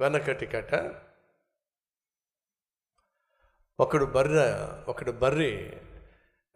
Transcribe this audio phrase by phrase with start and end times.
[0.00, 0.74] వెనకటి కట
[3.78, 4.46] ఒకడు బర్రె
[4.88, 5.52] ఒకడు బర్రి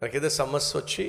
[0.01, 1.05] నాకేదో సమస్య వచ్చి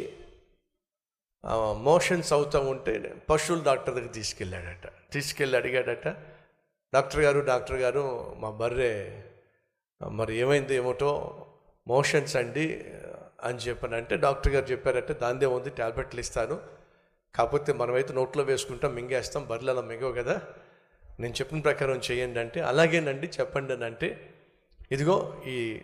[1.83, 2.93] మోషన్స్ అవుతూ ఉంటే
[3.31, 4.87] పశువుల డాక్టర్ దగ్గర తీసుకెళ్ళాడట.
[5.13, 6.09] తీసుకెళ్ళి అడిగాడట
[6.95, 8.05] డాక్టర్ గారు డాక్టర్ గారు
[8.39, 9.23] మా బర్రె
[10.11, 11.13] మరి ఏమైంది ఏమిటో
[11.87, 12.67] మోషన్స్ అండి
[13.43, 16.57] అని చెప్పానంటే డాక్టర్ గారు చెప్పారంటే దాందే ఉంది ట్యాబ్లెట్లు ఇస్తాను.
[17.35, 20.37] కాకపోతే మనమైతే నోట్లో వేసుకుంటాం మింగేస్తాం బర్రెలు అలా మింగవు కదా.
[21.21, 24.35] నేను చెప్పిన ప్రకారం చేయండి అంటే అలాగేనండి చెప్పండి అని అంటే
[24.93, 25.81] ఇదిగో ఈ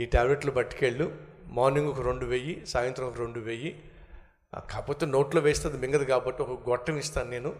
[0.00, 3.82] ఈ ట్యాబ్లెట్లు పట్టుకెళ్ళు మార్నింగ్ ఒక రెండు వెయ్యి సాయంత్రం ఒక రెండు వెయ్యి
[4.70, 7.56] కాకపోతే నోట్లో వేస్తే అది మింగదు కాబట్టి ఒక గొట్టం ఇస్తాను నేను.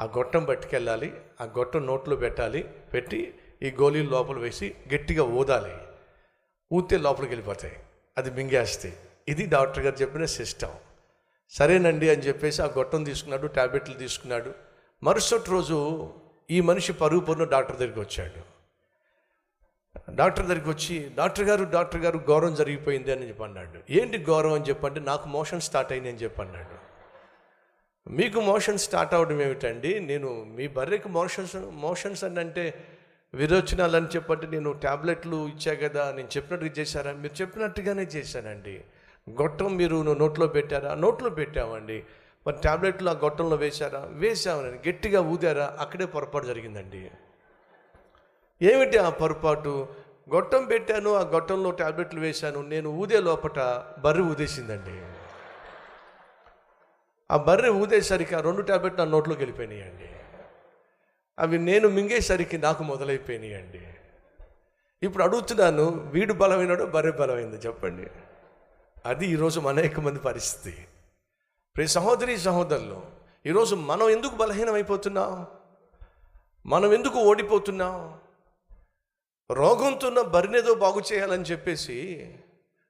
[0.00, 5.74] ఆ గొట్టం పట్టుకెళ్ళాలి ఆ గొట్టం నోట్లో పెట్టాలి పెట్టి ఈ గోళీలు లోపల వేసి గట్టిగా ఊదాలి.
[6.72, 7.76] ఊతే లోపలికి వెళ్ళిపోతాయి.
[8.18, 8.96] అది మింగేస్తాయి
[9.28, 10.76] ఇది డాక్టర్ గారు చెప్పిన సిస్టమ్.
[11.50, 14.54] సరేనండి అని చెప్పేసి ఆ గొట్టం తీసుకున్నాడు ట్యాబ్లెట్లు తీసుకున్నాడు.
[15.02, 15.78] మరుసటి రోజు
[16.50, 18.54] ఈ మనిషి పరుగు పరును డాక్టర్ దగ్గరికి వచ్చాడు.
[20.10, 23.92] డాక్టర్ దగ్గరికి వచ్చి డాక్టర్ గారు డాక్టర్ గారు గౌరవం జరిగిపోయింది అని చెప్పి అన్నాడు.
[23.92, 26.84] ఏంటి గౌరవం అని చెప్పంటే నాకు మోషన్ స్టార్ట్ అయింది అని చెప్పి అన్నాడు.
[28.10, 30.00] మీకు మోషన్ స్టార్ట్ అవ్వడం ఏమిటండి?
[30.00, 32.84] నేను మీ బర్రెకి మోషన్స్ మోషన్స్ అని అంటే
[33.34, 37.12] విరోచనాలు అని చెప్పంటే నేను ట్యాబ్లెట్లు ఇచ్చా కదా నేను చెప్పినట్టుగా చేశారా?
[37.12, 38.84] మీరు చెప్పినట్టుగానే చేశానండి.
[39.30, 40.94] గొట్టం మీరు నోట్లో పెట్టారా?
[40.94, 42.04] నోట్లో పెట్టామండి.
[42.46, 44.08] మరి ట్యాబ్లెట్లు ఆ గొట్టంలో వేశారా?
[44.10, 45.76] వేసామని గట్టిగా ఊదారా?
[45.80, 47.10] అక్కడే పొరపాటు జరిగిందండి.
[48.62, 49.88] ఏమిటి ఆ పొరపాటు?
[50.34, 52.62] గొట్టం పెట్టాను ఆ గొట్టంలో ట్యాబ్లెట్లు వేశాను.
[52.62, 53.58] నేను ఊదే లోపట
[54.00, 55.02] బర్రె ఊదేసిందండి.
[57.30, 60.10] ఆ బర్రె ఊదేసరికి ఆ రెండు ట్యాబ్లెట్లు నా నోట్లోకి వెళ్ళిపోయినాయండి.
[61.38, 63.80] అవి నేను మింగేసరికి నాకు మొదలైపోయినాయండి.
[65.02, 68.10] ఇప్పుడు అడుగుతున్నాను వీడు బలమైనడో బర్రె బలమైంది చెప్పండి.
[69.06, 70.86] అది ఈరోజు అనేక మంది పరిస్థితి.
[71.76, 73.02] ప్రతి సహోదరి సహోదరులు
[73.46, 75.46] ఈరోజు మనం ఎందుకు బలహీనమైపోతున్నాం?
[76.66, 78.20] మనం ఎందుకు ఓడిపోతున్నాం?
[79.50, 82.28] రోగంతో ఉన్న బరినేదో బాగు చేయాలని చెప్పేసి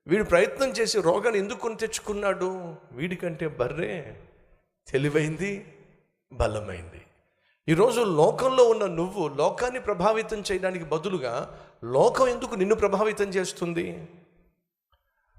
[0.06, 2.74] వీడు ప్రయత్నం చేసి రోగాన్ని ఎందుకు కొని తెచ్చుకున్నాడు?
[2.92, 4.16] వీడికంటే బర్రే
[4.88, 5.66] తెలివైంది
[6.32, 7.02] బలమైంది.
[7.68, 14.08] ఈరోజు లోకంలో ఉన్న నువ్వు లోకాన్ని ప్రభావితం చేయడానికి బదులుగా లోకం ఎందుకు నిన్ను ప్రభావితం చేస్తుంది?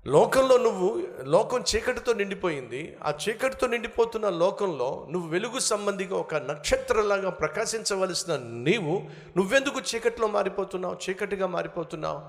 [0.08, 2.98] లోకంలో నువ్వు లోకం చీకటితో నిండిపోయింది.
[3.04, 11.48] ఆ చీకటితో నిండిపోతున్న లోకంలో నువ్వు వెలుగు సంబంధిగా ఒక నక్షత్రలాగా ప్రకాశించవలసిన నీవు నువ్వెందుకు చీకటిలో మారిపోతున్నావు చీకటిగా
[11.48, 12.20] మారిపోతున్నావు?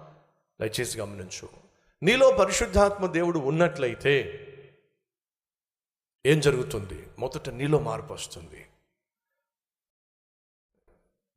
[0.61, 1.49] దయచేసి గమనించు.
[2.03, 4.43] నీలో పరిశుద్ధాత్మ దేవుడు ఉన్నట్లయితే
[6.27, 7.07] ఏం జరుగుతుంది?
[7.19, 8.67] మొదట నీలో మార్పు వస్తుంది.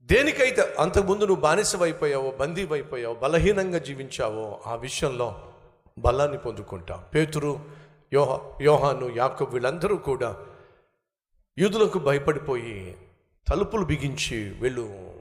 [0.01, 5.53] దేనికైతే అంతకుముందు నువ్వు బానిసవైపోయావో బందీవైపోయావో బలహీనంగా జీవించావో ఆ విషయంలో
[6.01, 7.03] బలాన్ని పొందుకుంటాం.
[7.15, 7.59] పేతురు
[8.13, 10.37] యోహ యోహాను యాకబ్ వీళ్ళందరూ కూడా
[11.59, 12.97] యూదులకు భయపడిపోయి
[13.47, 15.13] తలుపులు బిగించి వీళ్ళు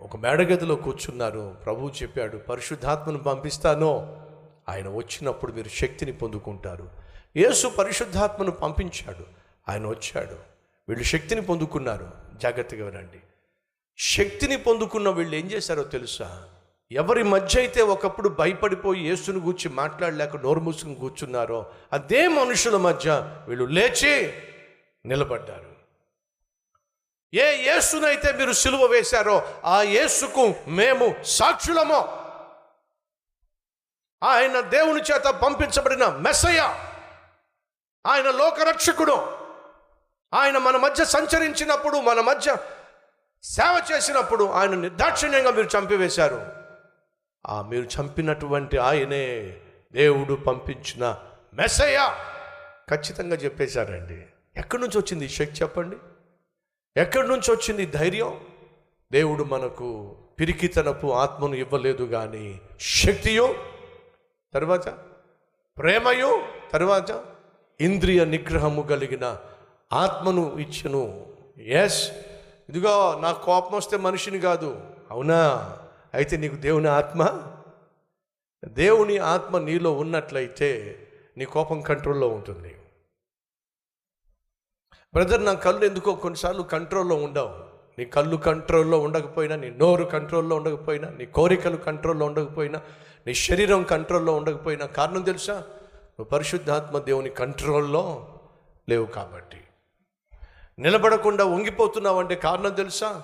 [0.00, 1.56] ఒక మేడగదిలో కూర్చున్నారు.
[1.64, 4.20] ప్రభువు చెప్పాడు పరిశుద్ధాత్మను పంపిస్తానో.
[4.68, 6.90] ఆయన వచ్చినప్పుడు మీరు శక్తిని పొందుకుంటారు.
[7.36, 9.24] యేసు పరిశుద్ధాత్మను పంపించాడు.
[9.68, 10.36] ఆయన వచ్చాడు.
[10.88, 12.10] వీళ్ళు శక్తిని పొందుకున్నారు.
[12.34, 13.20] జాగ్రత్తగా వినండి.
[13.98, 16.48] శక్తిని పొందుకున్న వీళ్ళు ఏం చేశారో తెలుసా?
[16.92, 23.64] ఎవరి మధ్య అయితే ఒకప్పుడు భయపడిపోయి యేసుని గూర్చి మాట్లాడలేక నోరు మూసుకుని కూర్చున్నారో అదే మనుషుల మధ్య వీళ్ళు
[23.64, 24.42] లేచి
[25.06, 25.74] నిలబడ్డారు.
[27.34, 32.20] ఏ యేసునైతే మీరు సిలువ వేశారో ఆ యేసుకు మేము సాక్షులమో.
[34.22, 36.60] ఆయన దేవుని చేత పంపించబడిన మెస్సయ్య.
[38.06, 39.38] ఆయన లోకరక్షకుడు.
[40.34, 42.56] ఆయన మన మధ్య సంచరించినప్పుడు మన మధ్య
[43.42, 46.63] సేవ చేసినప్పుడు ఆయన నిర్దాక్షిణ్యంగా మీరు చంపివేశారు.
[47.46, 49.56] ఆ మీరు చంపినటువంటి ఆయనే
[49.92, 51.18] దేవుడు పంపించిన
[51.54, 52.14] మెస్సయ్య
[52.90, 54.22] ఖచ్చితంగా చెప్పేశారండి.
[54.56, 55.96] ఎక్కడి నుంచి వచ్చింది ఈ శక్తి చెప్పండి?
[56.96, 58.40] ఎక్కడి నుంచి వచ్చింది ధైర్యం?
[59.12, 63.54] దేవుడు మనకు పిరికితనపు ఆత్మను ఇవ్వలేదు కానీ శక్తియో
[64.54, 64.88] తర్వాత
[65.78, 67.24] ప్రేమయో తర్వాత
[67.80, 69.38] ఇంద్రియ నిగ్రహము కలిగిన
[69.92, 71.26] ఆత్మను ఇచ్చను.
[71.58, 72.12] ఎస్
[72.68, 74.80] ఇదిగో నా కోపం వస్తే మనిషిని కాదు.
[75.10, 75.72] అవునా?
[76.14, 77.42] అయితే నీకు దేవుని ఆత్మ?
[78.64, 81.00] దేవుని ఆత్మ నీలో ఉన్నట్లయితే
[81.36, 82.76] నీ కోపం కంట్రోల్లో ఉంటుంది.
[85.14, 87.54] బ్రదర్ నా కళ్ళు ఎందుకో కొన్నిసార్లు కంట్రోల్లో ఉండవు.
[87.98, 92.82] నీ కళ్ళు కంట్రోల్లో ఉండకపోయినా నీ నోరు కంట్రోల్లో ఉండకపోయినా నీ కోరికలు కంట్రోల్లో ఉండకపోయినా
[93.26, 95.54] నీ శరీరం కంట్రోల్లో ఉండకపోయినా కారణం తెలుసా?
[95.54, 98.34] నువ్వు పరిశుద్ధాత్మ దేవుని కంట్రోల్లో
[98.88, 99.64] లేవు కాబట్టి.
[100.78, 103.22] నిలబడకుండా వంగిపోతున్నావు అంటే కారణం తెలుసా?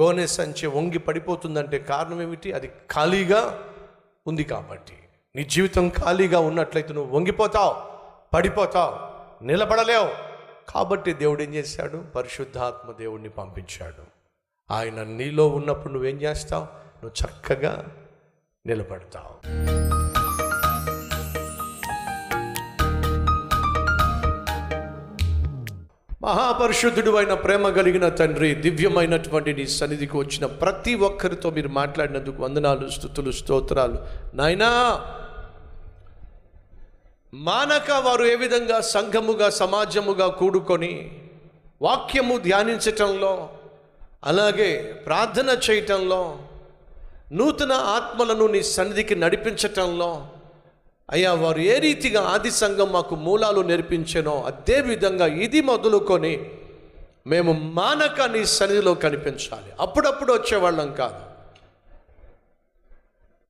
[0.00, 2.52] గోనె సంచి వంగి పడిపోతుందంటే కారణం ఏమిటి?
[2.52, 3.64] అది ఖాళీగా
[4.26, 4.92] ఉంది కాబట్టి.
[5.36, 7.74] నీ జీవితం ఖాళీగా ఉన్నట్లయితే నువ్వు వంగిపోతావు
[8.34, 10.08] పడిపోతావు నిలబడలేవు.
[10.72, 12.04] కాబట్టి దేవుడు ఏం చేశాడు?
[12.16, 14.18] పరిశుద్ధాత్మ దేవుడిని పంపించాడు.
[14.72, 16.64] ఆయన నీలో ఉన్నప్పుడు నువ్వేం చేస్తావు?
[17.04, 17.86] నువ్వు చక్కగా
[18.66, 19.48] నిలబడతావు.
[26.28, 33.32] మహాపరిశుద్ధుడు అయిన ప్రేమ కలిగిన తండ్రి దివ్యమైనటువంటి నీ సన్నిధికి వచ్చిన ప్రతి ఒక్కరితో మీరు మాట్లాడినందుకు వందనాలు స్థుతులు
[33.32, 33.98] స్తోత్రాలు.
[34.34, 34.70] నాయనా
[37.34, 40.92] మానక వారు ఏ విధంగా సంఘముగా సమాజముగా కూడుకొని
[41.82, 43.32] వాక్యము ధ్యానించటంలో
[44.24, 44.70] అలాగే
[45.06, 46.22] ప్రార్థన చేయటంలో
[47.32, 50.12] నూతన ఆత్మలను నీ సన్నిధికి నడిపించటంలో
[51.10, 56.32] అయ్యా వారు ఏ రీతిగా ఆది సంఘం మాకు మూలాలు నేర్పించానో అదే విధంగా ఇది మొదలుకొని
[57.26, 59.70] మేము మానక నీ సన్నిధిలో కనిపించాలి.
[59.80, 61.20] అప్పుడప్పుడు వచ్చేవాళ్ళం కాదు.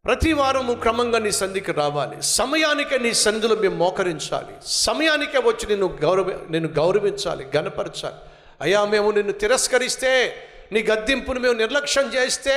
[0.04, 2.16] ప్రతి వారము క్రమంగా నీ సంధికి రావాలి.
[2.22, 4.54] సమయానికే నీ సన్నిధిలో మేము మోకరించాలి.
[4.66, 8.20] సమయానికే వచ్చి నిన్ను గౌరవ నిన్ను గౌరవించాలి గనపరచాలి
[8.60, 10.34] అయ్యా మేము నిన్ను తిరస్కరిస్తే
[10.72, 12.56] నీ గద్దింపును మేము నిర్లక్ష్యం చేస్తే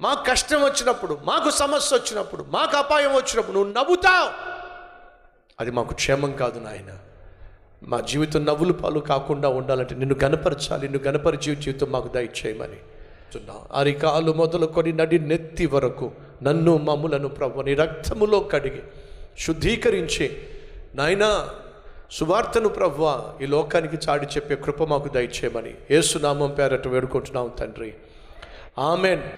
[0.00, 4.30] మాకు కష్టం వచ్చినప్పుడు మాకు సమస్య వచ్చినప్పుడు మాకు అపాయం వచ్చినప్పుడు నువ్వు నవ్వుతావు.
[5.60, 6.98] అది మాకు క్షేమం కాదు నాయన.
[7.82, 13.60] మా జీవితం నవ్వులు పాలు కాకుండా ఉండాలంటే నిన్ను కనపరచాలి నిన్ను కనపరిచే జీవితం మాకు దయచేయమని చెప్తున్నాం.
[13.74, 16.10] అరికాలు మొదలుకొని నడి నెత్తి వరకు
[16.42, 18.82] నన్ను మమ్ములను ప్రభుని రక్తములో కడిగి
[19.38, 20.42] శుద్ధీకరించి.
[20.94, 21.48] నాయనా
[22.10, 27.94] సువార్తను ప్రవ్వ ఈ లోకానికి చాడి చెప్పే కృప మాకు దయచేయమని ఏసునామం పేరట వేడుకుంటున్నాం తండ్రి.
[28.78, 29.22] ఆమెన్.